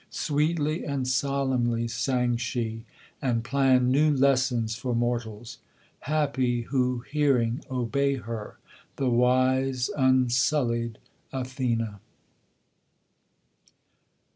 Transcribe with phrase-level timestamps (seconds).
[0.09, 2.85] Sweetly and solemnly sang she,
[3.21, 5.59] and planned new lessons for mortals:
[5.99, 8.57] Happy, who hearing obey her,
[8.95, 10.97] the wise unsullied
[11.31, 11.99] Athene.